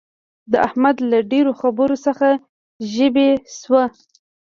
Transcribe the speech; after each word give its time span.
د 0.51 0.53
احمد 0.67 0.97
له 1.11 1.19
ډېرو 1.31 1.51
خبرو 1.61 1.95
څخه 2.05 2.27
ژبۍ 2.93 3.29
شوه. 3.59 3.83